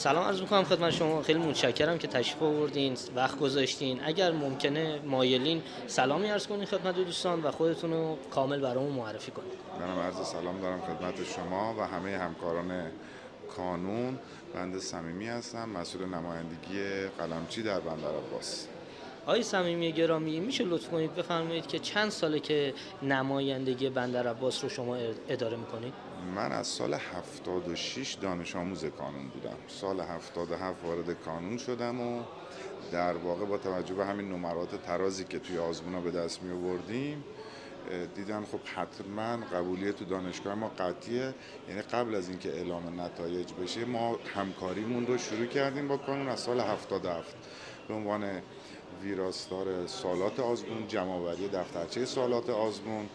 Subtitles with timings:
[0.00, 1.22] سلام عرض می‌کنم خدمت شما.
[1.22, 4.00] خیلی متشکرم که تشریف آوردین وقت گذاشتین.
[4.04, 9.52] اگر ممکنه مایلین سلامی عرض کنین خدمت دوستان و خودتون رو کامل برامون معرفی کنید
[9.80, 12.90] منم عرض سلام دارم خدمت شما و همه همکاران
[13.56, 14.18] کانون.
[14.54, 18.66] بنده صمیمی هستم مسئول نمایندگی قلمچی در بندر عباس.
[19.30, 24.68] آقای صمیمی گرامی میشه لطف کنید بفرمایید که چند ساله که نمایندگی بندر عباس رو
[24.70, 24.96] شما
[25.28, 25.94] اداره می‌کنید؟
[26.36, 29.56] من از سال 76 دانش آموز کانون بودم.
[29.68, 32.22] سال 77 وارد کانون شدم و
[32.92, 37.24] در واقع با توجه به همین نمرات ترازی که توی آزمونا به دست می آوردیم
[38.14, 41.34] دیدن خب حتما قبولیت تو دانشگاه ما قطعیه.
[41.68, 46.40] یعنی قبل از اینکه اعلام نتایج بشه ما همکاریمون رو شروع کردیم با کانون از
[46.40, 47.36] سال 77
[47.88, 48.42] به عنوان
[49.02, 53.08] ویراستار سالات آزمون جمعآوری دفترچه سالات آزمون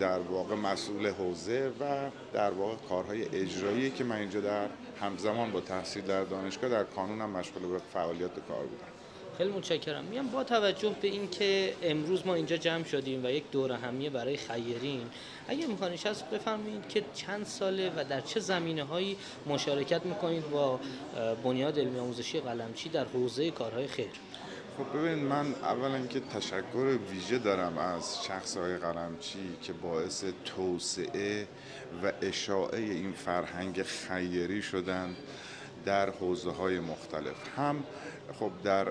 [0.00, 4.68] در واقع مسئول حوزه و در واقع کارهای اجرایی که من اینجا در
[5.00, 8.98] همزمان با تحصیل در دانشگاه در کانونم مشغول به فعالیت کار بودم.
[9.38, 10.04] خیلی متشکرم.
[10.04, 14.36] میام با توجه به اینکه امروز ما اینجا جمع شدیم و یک دوره همیه برای
[14.36, 15.02] خیرین
[15.48, 19.16] اگه امکانش هست بفرمایید که چند ساله و در چه زمینه هایی
[19.46, 20.80] مشارکت می‌کنید با
[21.44, 24.10] بنیاد علمی آموزشی قلمچی در حوزه کارهای خیر؟
[24.78, 31.48] خب ببین من اولا که تشکر ویژه دارم از شخص های قلمچی که باعث توسعه
[32.04, 35.16] و اشاعه این فرهنگ خیری شدن
[35.84, 37.34] در حوزه های مختلف.
[37.56, 37.84] هم
[38.40, 38.88] خب در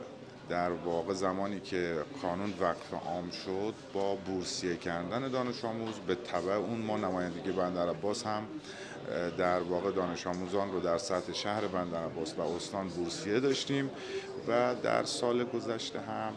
[0.49, 6.53] در واقع زمانی که قانون وقف عام شد با بورسیه کردن دانش آموز به طبع
[6.53, 8.43] اون ما نمایندگی بندر عباس هم
[9.37, 13.89] در واقع دانش آموزان رو در سطح شهر بندر عباس و استان بورسیه داشتیم
[14.47, 16.33] و در سال گذشته هم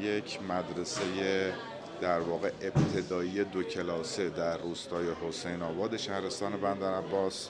[0.00, 1.52] یک مدرسه
[2.00, 7.48] در واقع ابتدایی دو کلاسه در روستای حسین آباد شهرستان بندر عباس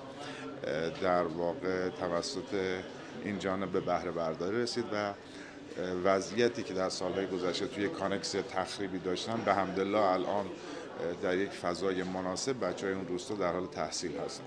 [1.03, 2.81] در واقع توسط
[3.25, 5.13] این جانب به بهره برداری رسید و
[6.05, 10.47] وضعیتی که در سالهای گذشته توی کانکس تخریبی داشتن به همدلله الان
[11.23, 14.45] در یک فضای مناسب بچه های اون روستا در حال تحصیل هستن.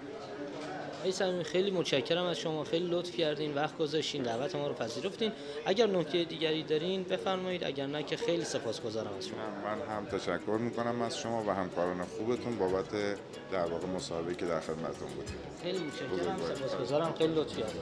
[1.04, 2.64] ای خیلی متشکرم از شما.
[2.64, 5.32] خیلی لطف کردین وقت گذاشتین دعوت ما رو پذیرفتین.
[5.66, 7.64] اگر نکته دیگری دارین بفرمایید.
[7.64, 9.38] اگر نه که خیلی سپاسگزارم از شما.
[9.64, 12.90] من هم تشکر می‌کنم از شما و همکاران خوبتون بابت
[13.52, 15.36] در واقع مصاحبه‌ای که در خدمتتون بودیم.
[15.64, 17.14] خیلی متشکرم سپاسگزارم.
[17.18, 17.82] خیلی لطف کردین.